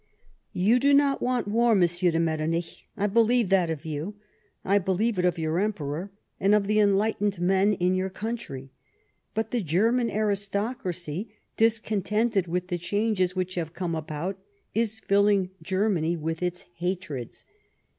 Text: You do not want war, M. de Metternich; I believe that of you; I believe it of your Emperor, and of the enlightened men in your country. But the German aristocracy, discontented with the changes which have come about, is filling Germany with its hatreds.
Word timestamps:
You 0.51 0.79
do 0.79 0.95
not 0.95 1.21
want 1.21 1.47
war, 1.47 1.73
M. 1.73 1.81
de 1.81 2.19
Metternich; 2.19 2.87
I 2.97 3.05
believe 3.05 3.49
that 3.49 3.69
of 3.69 3.85
you; 3.85 4.15
I 4.65 4.79
believe 4.79 5.19
it 5.19 5.25
of 5.25 5.37
your 5.37 5.59
Emperor, 5.59 6.11
and 6.39 6.55
of 6.55 6.65
the 6.65 6.79
enlightened 6.79 7.39
men 7.39 7.73
in 7.73 7.93
your 7.93 8.09
country. 8.09 8.71
But 9.35 9.51
the 9.51 9.61
German 9.61 10.09
aristocracy, 10.09 11.35
discontented 11.55 12.47
with 12.47 12.69
the 12.69 12.79
changes 12.79 13.35
which 13.35 13.53
have 13.53 13.73
come 13.73 13.93
about, 13.93 14.39
is 14.73 14.97
filling 14.99 15.51
Germany 15.61 16.17
with 16.17 16.41
its 16.41 16.65
hatreds. 16.77 17.45